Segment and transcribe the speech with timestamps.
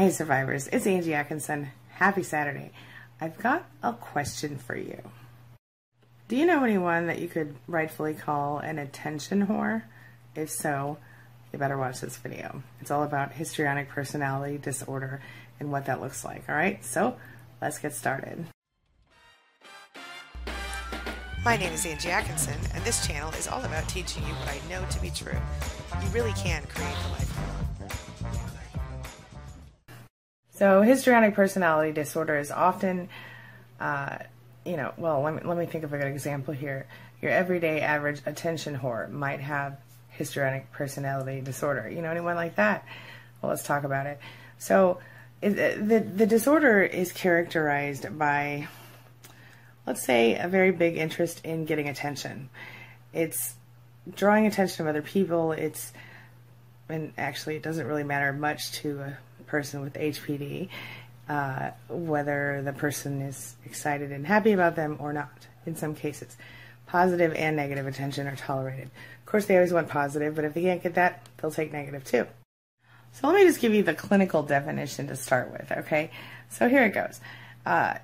[0.00, 1.72] Hey survivors, it's Angie Atkinson.
[1.90, 2.70] Happy Saturday.
[3.20, 4.98] I've got a question for you.
[6.26, 9.82] Do you know anyone that you could rightfully call an attention whore?
[10.34, 10.96] If so,
[11.52, 12.62] you better watch this video.
[12.80, 15.20] It's all about histrionic personality disorder
[15.60, 16.82] and what that looks like, alright?
[16.82, 17.18] So,
[17.60, 18.46] let's get started.
[21.44, 24.60] My name is Angie Atkinson, and this channel is all about teaching you what I
[24.70, 25.36] know to be true.
[26.02, 27.79] You really can create the life you want.
[30.60, 33.08] So, histrionic personality disorder is often,
[33.80, 34.18] uh,
[34.66, 36.86] you know, well, let me, let me think of a good example here.
[37.22, 39.78] Your everyday average attention whore might have
[40.10, 41.88] histrionic personality disorder.
[41.88, 42.84] You know anyone like that?
[43.40, 44.20] Well, let's talk about it.
[44.58, 44.98] So,
[45.40, 48.68] the, the disorder is characterized by,
[49.86, 52.50] let's say, a very big interest in getting attention.
[53.14, 53.54] It's
[54.14, 55.52] drawing attention of other people.
[55.52, 55.94] It's,
[56.90, 59.18] and actually, it doesn't really matter much to a
[59.50, 60.68] person with HPD,
[61.28, 66.36] uh, whether the person is excited and happy about them or not, in some cases.
[66.86, 68.90] Positive and negative attention are tolerated.
[69.20, 72.04] Of course, they always want positive, but if they can't get that, they'll take negative
[72.04, 72.26] too.
[73.12, 76.10] So let me just give you the clinical definition to start with, okay?
[76.48, 77.20] So here it goes.
[77.66, 77.94] Uh,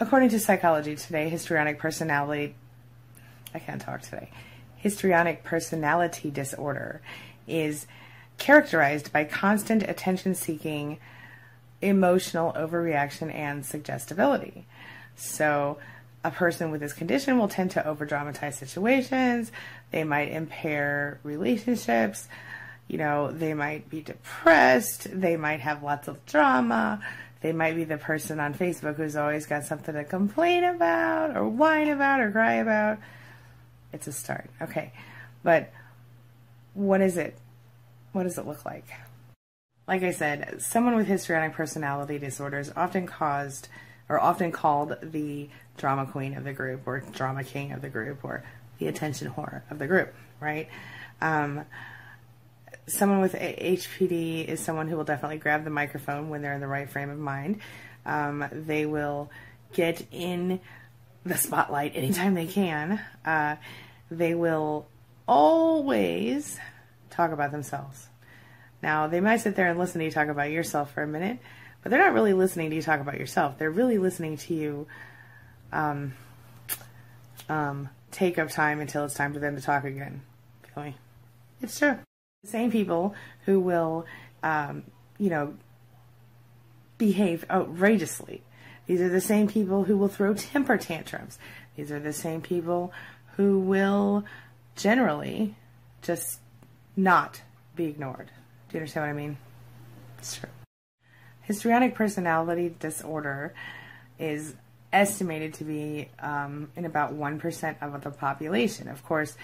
[0.00, 2.54] according to Psychology Today, histrionic personality,
[3.54, 4.30] I can't talk today,
[4.76, 7.00] histrionic personality disorder
[7.46, 7.86] is
[8.38, 10.98] characterized by constant attention seeking,
[11.80, 14.66] emotional overreaction, and suggestibility.
[15.16, 15.78] So,
[16.24, 19.52] a person with this condition will tend to over dramatize situations,
[19.90, 22.28] they might impair relationships,
[22.88, 27.00] you know, they might be depressed, they might have lots of drama.
[27.44, 31.46] They might be the person on Facebook who's always got something to complain about or
[31.46, 32.96] whine about or cry about.
[33.92, 34.48] It's a start.
[34.62, 34.94] Okay.
[35.42, 35.70] But
[36.72, 37.36] what is it?
[38.14, 38.86] What does it look like?
[39.88, 43.68] Like I said, someone with histrionic personality disorder is often caused
[44.08, 45.48] or often called the
[45.78, 48.44] drama queen of the group or drama king of the group or
[48.78, 50.68] the attention whore of the group, right?
[51.20, 51.64] Um,
[52.86, 56.68] someone with HPD is someone who will definitely grab the microphone when they're in the
[56.68, 57.58] right frame of mind.
[58.06, 59.28] Um, they will
[59.72, 60.60] get in
[61.24, 63.00] the spotlight anytime they can.
[63.24, 63.56] Uh,
[64.08, 64.86] they will
[65.26, 66.60] always
[67.14, 68.08] talk about themselves.
[68.82, 71.38] Now, they might sit there and listen to you talk about yourself for a minute,
[71.82, 73.58] but they're not really listening to you talk about yourself.
[73.58, 74.86] They're really listening to you
[75.72, 76.14] um,
[77.48, 80.22] um, take up time until it's time for them to talk again.
[80.74, 80.96] Feel me?
[81.62, 81.98] It's true.
[82.42, 83.14] The same people
[83.46, 84.06] who will,
[84.42, 84.84] um,
[85.18, 85.54] you know,
[86.98, 88.42] behave outrageously.
[88.86, 91.38] These are the same people who will throw temper tantrums.
[91.76, 92.92] These are the same people
[93.36, 94.24] who will
[94.76, 95.56] generally
[96.02, 96.40] just
[96.96, 97.42] not
[97.76, 98.30] be ignored.
[98.68, 99.36] Do you understand what I mean?
[100.18, 100.48] It's true.
[101.42, 103.54] Histrionic personality disorder
[104.18, 104.54] is
[104.92, 108.88] estimated to be um, in about 1% of the population.
[108.88, 109.36] Of course,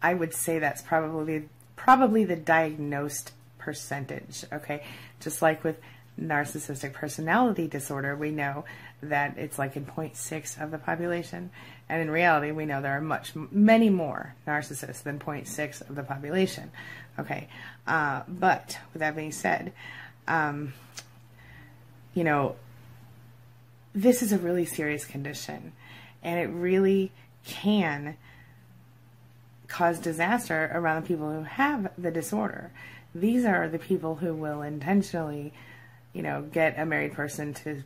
[0.00, 4.82] I would say that's probably probably the diagnosed percentage, okay?
[5.18, 5.78] Just like with
[6.20, 8.64] narcissistic personality disorder, we know
[9.02, 11.50] that it's like in 0.6 of the population.
[11.88, 16.02] And in reality, we know there are much, many more narcissists than 0.6 of the
[16.02, 16.70] population.
[17.18, 17.48] Okay.
[17.86, 19.72] Uh, but with that being said,
[20.28, 20.72] um,
[22.14, 22.56] you know,
[23.94, 25.72] this is a really serious condition
[26.22, 27.10] and it really
[27.44, 28.16] can
[29.68, 32.70] cause disaster around the people who have the disorder.
[33.14, 35.52] These are the people who will intentionally,
[36.12, 37.82] you know, get a married person to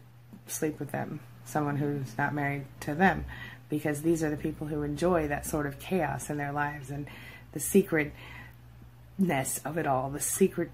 [0.46, 3.24] sleep with them, someone who's not married to them,
[3.68, 7.06] because these are the people who enjoy that sort of chaos in their lives and
[7.52, 8.14] the secretness
[9.64, 10.70] of it all, the secret,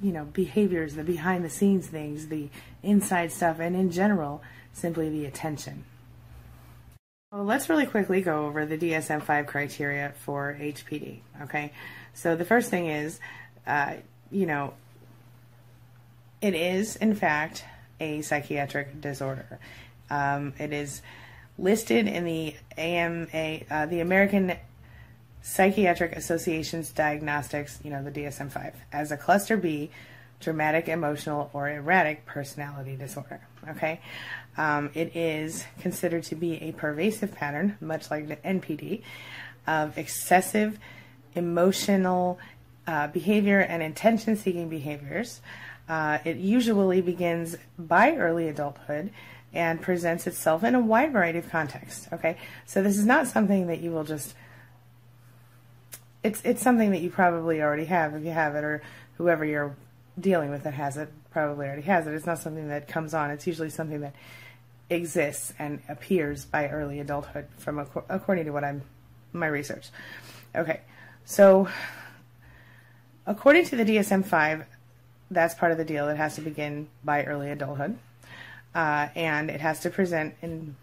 [0.00, 2.48] you know, behaviors, the behind the scenes things, the
[2.82, 4.42] inside stuff, and in general,
[4.72, 5.84] simply the attention.
[7.32, 11.20] Well, let's really quickly go over the DSM 5 criteria for HPD.
[11.42, 11.72] Okay,
[12.14, 13.18] so the first thing is,
[13.66, 13.94] uh,
[14.30, 14.74] you know,
[16.40, 17.64] it is in fact
[18.00, 19.58] a psychiatric disorder.
[20.10, 21.02] Um, it is
[21.58, 24.56] listed in the AMA, uh, the American
[25.42, 29.90] Psychiatric Association's diagnostics, you know, the DSM 5, as a cluster B
[30.40, 33.40] dramatic, emotional, or erratic personality disorder.
[33.68, 34.00] Okay,
[34.56, 39.02] um, it is considered to be a pervasive pattern, much like the NPD,
[39.66, 40.78] of excessive
[41.34, 42.38] emotional
[42.86, 45.40] uh, behavior and attention seeking behaviors.
[45.88, 49.10] Uh, it usually begins by early adulthood
[49.54, 52.08] and presents itself in a wide variety of contexts.
[52.12, 54.34] Okay, so this is not something that you will just.
[56.22, 58.82] It's it's something that you probably already have if you have it, or
[59.16, 59.76] whoever you're
[60.18, 62.14] dealing with that has it probably already has it.
[62.14, 63.30] It's not something that comes on.
[63.30, 64.14] It's usually something that
[64.90, 68.82] exists and appears by early adulthood, from according to what I'm
[69.32, 69.88] my research.
[70.54, 70.80] Okay,
[71.24, 71.68] so
[73.26, 74.64] according to the DSM-5,
[75.30, 76.08] that's part of the deal.
[76.08, 77.98] It has to begin by early adulthood,
[78.74, 80.76] uh, and it has to present and,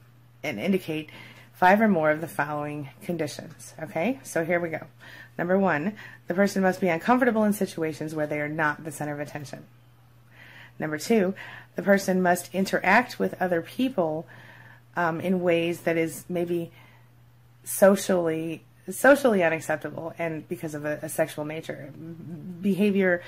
[0.44, 1.10] and indicate
[1.54, 3.74] five or more of the following conditions.
[3.81, 4.88] Okay, so here we go.
[5.38, 5.95] Number one,
[6.28, 9.66] the person must be uncomfortable in situations where they are not the center of attention.
[10.80, 11.34] Number two,
[11.75, 14.25] the person must interact with other people
[14.96, 16.72] um, in ways that is maybe
[17.63, 21.94] socially socially unacceptable and because of a, a sexual nature
[22.62, 23.24] behavior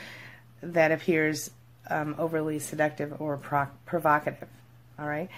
[0.73, 1.51] that appears
[1.89, 4.49] um, overly seductive or pro- provocative
[4.97, 5.29] all right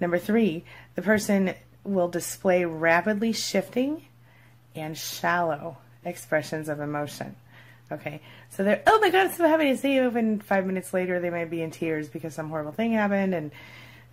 [0.00, 0.64] number three
[0.94, 4.02] the person will display rapidly shifting
[4.74, 7.36] and shallow expressions of emotion.
[7.92, 8.20] Okay,
[8.50, 10.08] so they're, oh my god, I'm so happy to see you.
[10.16, 13.52] And five minutes later, they might be in tears because some horrible thing happened, and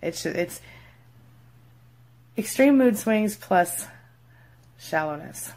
[0.02, 0.60] it's it's
[2.36, 3.86] extreme mood swings plus
[4.78, 5.52] shallowness.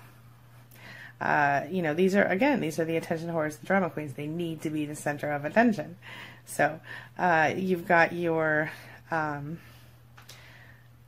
[1.21, 4.13] Uh, you know, these are again, these are the attention whores, the drama queens.
[4.13, 5.97] They need to be the center of attention.
[6.45, 6.79] So
[7.17, 8.71] uh, you've got your
[9.12, 9.59] um,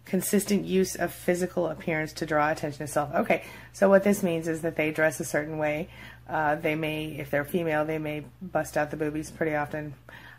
[0.05, 3.13] consistent use of physical appearance to draw attention to self.
[3.13, 3.43] Okay,
[3.73, 5.89] so what this means is that they dress a certain way.
[6.27, 9.93] Uh, they may, if they're female, they may bust out the boobies pretty often.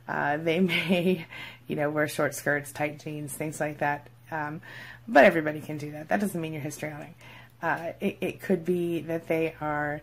[0.08, 1.26] Uh, they may,
[1.66, 4.08] you know, wear short skirts, tight jeans, things like that.
[4.30, 4.60] Um,
[5.06, 6.08] but everybody can do that.
[6.08, 7.14] That doesn't mean you're histrionic.
[7.60, 10.00] Uh, it, it, could be that they are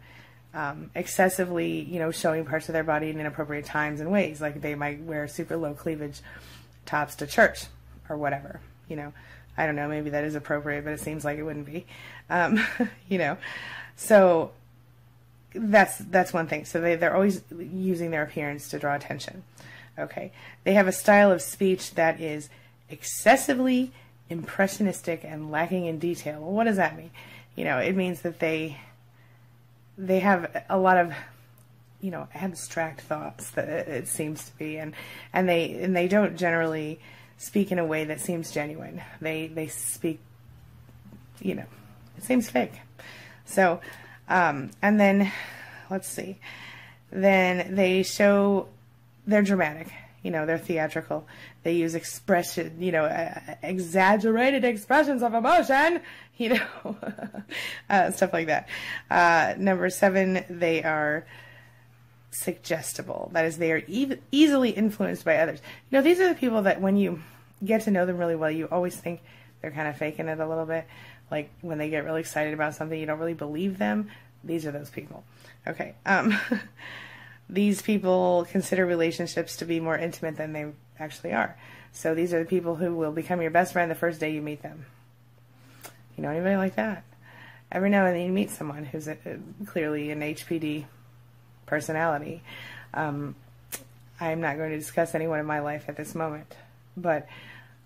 [0.53, 4.41] um, excessively, you know, showing parts of their body in inappropriate times and ways.
[4.41, 6.19] Like they might wear super low cleavage
[6.85, 7.65] tops to church
[8.09, 8.59] or whatever,
[8.89, 9.13] you know.
[9.57, 11.85] I don't know, maybe that is appropriate, but it seems like it wouldn't be.
[12.29, 12.59] Um,
[13.07, 13.37] you know,
[13.95, 14.51] so
[15.53, 16.65] that's that's one thing.
[16.65, 19.43] So they they're always using their appearance to draw attention.
[19.97, 20.31] Okay,
[20.65, 22.49] they have a style of speech that is
[22.89, 23.93] excessively
[24.29, 26.41] impressionistic and lacking in detail.
[26.41, 27.11] Well, what does that mean?
[27.55, 28.77] You know, it means that they
[29.97, 31.13] they have a lot of
[32.01, 34.93] you know abstract thoughts that it seems to be, and
[35.33, 36.99] and they and they don't generally
[37.37, 39.01] speak in a way that seems genuine.
[39.21, 40.19] They they speak,
[41.39, 41.65] you know,
[42.17, 42.73] it seems fake.
[43.45, 43.79] So,
[44.27, 45.31] um, and then
[45.89, 46.39] let's see,
[47.11, 48.67] then they show
[49.25, 49.91] they're dramatic.
[50.25, 51.27] You know, they're theatrical.
[51.61, 56.01] They use expression, you know, uh, exaggerated expressions of emotion,
[56.37, 56.97] you know,
[57.91, 58.67] uh, stuff like that.
[59.11, 61.27] Uh, number seven, they are
[62.31, 63.29] suggestible.
[63.33, 65.59] That is, they are e- easily influenced by others.
[65.91, 67.21] You know, these are the people that when you
[67.63, 69.21] get to know them really well, you always think
[69.61, 70.87] they're kind of faking it a little bit.
[71.29, 74.09] Like when they get really excited about something, you don't really believe them.
[74.43, 75.23] These are those people.
[75.67, 75.93] Okay.
[76.03, 76.35] Um,
[77.49, 80.67] these people consider relationships to be more intimate than they
[80.99, 81.57] actually are.
[81.91, 84.41] So these are the people who will become your best friend the first day you
[84.41, 84.85] meet them.
[86.17, 87.03] You know anybody like that?
[87.71, 90.85] Every now and then you meet someone who's a, a, clearly an HPD
[91.65, 92.41] personality.
[92.93, 93.35] Um,
[94.19, 96.55] I'm not going to discuss anyone in my life at this moment,
[96.95, 97.27] but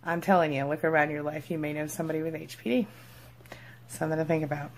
[0.03, 2.85] I'm telling you, look around your life, you may know somebody with HPD.
[3.87, 4.71] Something to think about.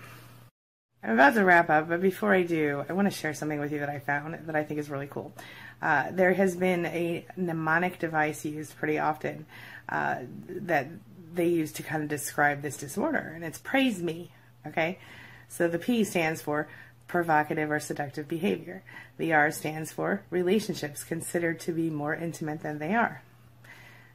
[1.04, 3.72] I'm about to wrap up, but before I do, I want to share something with
[3.72, 5.32] you that I found that I think is really cool.
[5.80, 9.46] Uh, there has been a mnemonic device used pretty often
[9.88, 10.18] uh,
[10.48, 10.86] that
[11.34, 14.30] they use to kind of describe this disorder, and it's praise me.
[14.64, 15.00] Okay,
[15.48, 16.68] so the P stands for
[17.08, 18.84] provocative or seductive behavior.
[19.18, 23.22] The R stands for relationships considered to be more intimate than they are.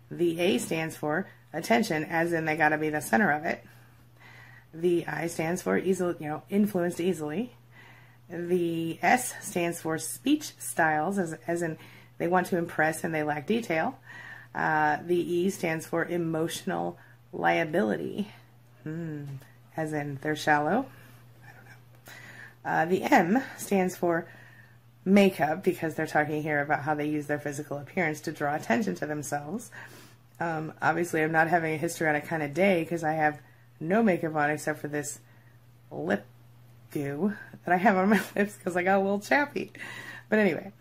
[0.09, 3.61] The A stands for attention, as in they got to be the center of it.
[4.77, 7.55] The I stands for easily, you know, influenced easily.
[8.29, 11.77] The S stands for speech styles, as, as in
[12.19, 13.97] they want to impress and they lack detail.
[14.53, 16.97] Uh, the E stands for emotional
[17.33, 18.27] liability,
[18.83, 19.23] hmm.
[19.75, 20.85] as in they're shallow.
[22.63, 24.27] Uh, the M stands for
[25.05, 28.93] makeup because they're talking here about how they use their physical appearance to draw attention
[28.93, 29.71] to themselves.
[30.39, 33.39] Um, obviously, I'm not having a histrionic kind of day because I have
[33.79, 35.19] no makeup on except for this
[35.91, 36.25] lip
[36.91, 37.33] goo
[37.65, 39.71] that I have on my lips because I got a little chappy.
[40.29, 40.71] But anyway,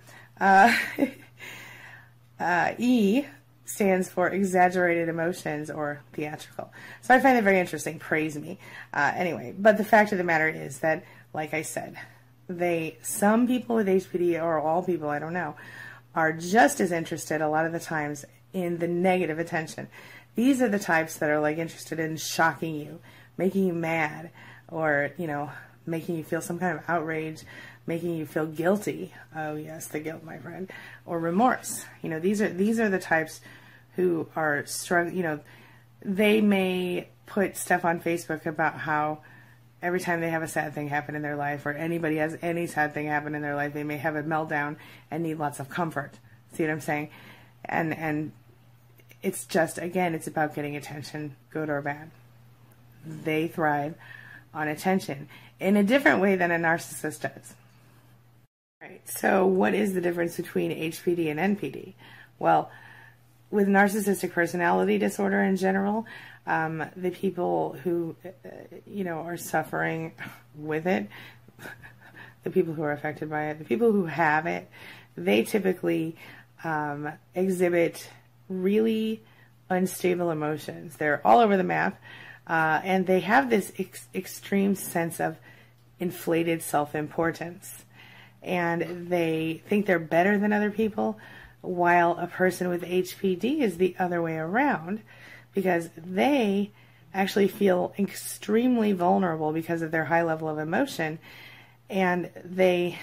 [0.40, 0.76] uh,
[2.40, 3.24] uh, E
[3.64, 6.72] stands for exaggerated emotions or theatrical.
[7.02, 7.98] So I find it very interesting.
[7.98, 8.58] Praise me.
[8.94, 11.96] Uh, anyway, but the fact of the matter is that like I said,
[12.48, 15.56] they some people with HPD or all people, I don't know,
[16.14, 19.88] are just as interested a lot of the times in the negative attention.
[20.37, 23.00] These are the types that are like interested in shocking you,
[23.37, 24.31] making you mad,
[24.69, 25.50] or you know,
[25.87, 27.43] making you feel some kind of outrage,
[27.87, 29.12] making you feel guilty.
[29.35, 30.71] Oh yes, the guilt, my friend,
[31.05, 31.85] or remorse.
[32.02, 33.40] You know, these are these are the types
[33.97, 35.16] who are struggling.
[35.16, 35.40] You know,
[36.02, 39.21] they may put stuff on Facebook about how
[39.83, 42.66] every time they have a sad thing happen in their life, or anybody has any
[42.66, 44.76] sad thing happen in their life, they may have a meltdown
[45.11, 46.12] and need lots of comfort.
[46.52, 47.11] See what I'm saying?
[47.64, 48.33] And and
[49.23, 52.11] it's just again, it's about getting attention, good or bad.
[53.04, 53.94] They thrive
[54.52, 55.28] on attention
[55.61, 57.54] in a different way than a narcissist does.
[58.80, 59.08] Right.
[59.08, 61.94] So, what is the difference between HPD and NPD?
[62.38, 62.70] Well,
[63.50, 66.06] with narcissistic personality disorder in general,
[66.46, 68.49] um, the people who, uh,
[68.87, 70.12] you know, are suffering
[70.54, 71.08] with it,
[72.44, 74.68] the people who are affected by it, the people who have it,
[75.16, 76.16] they typically
[76.62, 78.08] um, exhibit
[78.48, 79.22] really
[79.68, 80.96] unstable emotions.
[80.96, 82.00] They're all over the map,
[82.46, 85.36] uh, and they have this ex- extreme sense of
[85.98, 87.84] inflated self importance.
[88.42, 91.18] And they think they're better than other people,
[91.62, 95.02] while a person with HPD is the other way around
[95.52, 96.70] because they
[97.12, 101.18] actually feel extremely vulnerable because of their high level of emotion
[101.88, 102.98] and they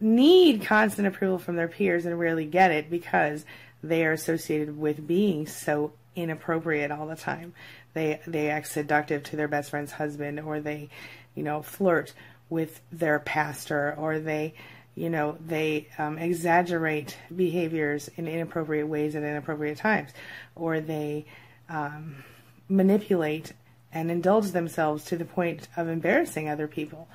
[0.00, 3.44] need constant approval from their peers and rarely get it because
[3.82, 7.54] they are associated with being so inappropriate all the time.
[7.94, 10.88] They they act seductive to their best friend's husband or they,
[11.34, 12.12] you know, flirt
[12.48, 14.54] with their pastor or they
[14.98, 20.10] you know, they um, exaggerate behaviors in inappropriate ways at inappropriate times,
[20.56, 21.24] or they
[21.68, 22.24] um,
[22.68, 23.52] manipulate
[23.92, 27.06] and indulge themselves to the point of embarrassing other people,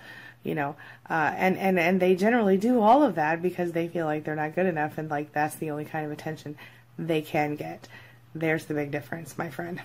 [0.43, 0.75] you know,
[1.09, 4.35] uh, and, and, and they generally do all of that because they feel like they're
[4.35, 6.57] not good enough and like that's the only kind of attention
[6.97, 7.87] they can get.
[8.35, 9.81] There's the big difference, my friend.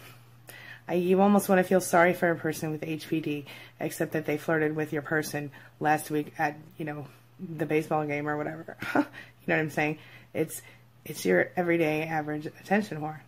[0.89, 3.45] I, you almost want to feel sorry for a person with HPD,
[3.79, 5.51] except that they flirted with your person
[5.81, 7.07] last week at, you know,
[7.39, 8.77] the baseball game or whatever.
[8.95, 9.99] you know what I'm saying?
[10.35, 10.63] It's
[11.05, 13.21] it's your everyday average attention whore.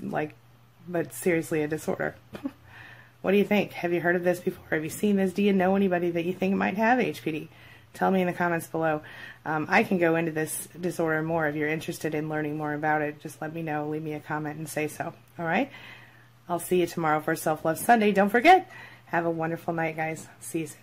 [0.00, 0.34] Like
[0.88, 2.14] but seriously a disorder.
[3.22, 3.72] what do you think?
[3.72, 4.64] Have you heard of this before?
[4.70, 5.32] Have you seen this?
[5.32, 7.48] Do you know anybody that you think might have HPD?
[7.92, 9.02] Tell me in the comments below.
[9.44, 13.02] Um, I can go into this disorder more if you're interested in learning more about
[13.02, 13.20] it.
[13.20, 15.12] Just let me know, leave me a comment, and say so.
[15.38, 15.70] All right?
[16.48, 18.12] I'll see you tomorrow for Self Love Sunday.
[18.12, 18.70] Don't forget,
[19.06, 20.28] have a wonderful night, guys.
[20.40, 20.80] See you soon.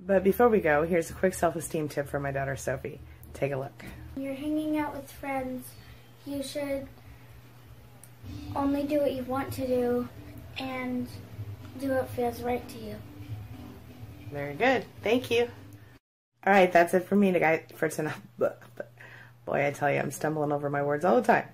[0.00, 3.00] But before we go, here's a quick self esteem tip for my daughter Sophie.
[3.34, 3.84] Take a look.
[4.14, 5.66] When you're hanging out with friends,
[6.24, 6.86] you should
[8.54, 10.08] only do what you want to do
[10.58, 11.08] and
[11.78, 12.96] do what feels right to you.
[14.32, 14.84] Very good.
[15.02, 15.48] Thank you.
[16.46, 18.14] All right, that's it for me guys for tonight.
[18.38, 21.44] Boy, I tell you, I'm stumbling over my words all the time.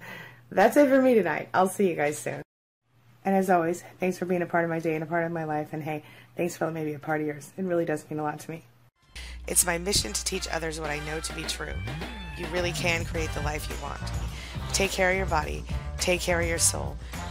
[0.51, 1.49] That's it for me tonight.
[1.55, 2.43] I'll see you guys soon.
[3.25, 5.33] And as always, thanks for being a part of my day and a part of
[5.33, 5.73] my life.
[5.73, 6.03] And hey,
[6.37, 7.53] thanks for letting me be a part of yours.
[7.57, 8.65] It really does mean a lot to me.
[9.47, 11.73] It's my mission to teach others what I know to be true.
[12.37, 14.01] You really can create the life you want.
[14.73, 15.65] Take care of your body,
[15.99, 16.97] take care of your soul,